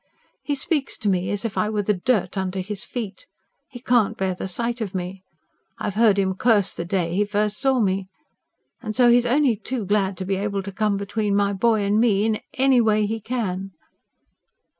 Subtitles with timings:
[0.41, 3.27] He speaks to me as if I were the dirt under his feet.
[3.69, 5.21] He can't bear the sight of me.
[5.77, 8.07] I have heard him curse the day he first saw me.
[8.81, 11.99] And so he's only too glad to be able to come between my boy and
[11.99, 12.25] me...
[12.25, 13.73] in any way he can."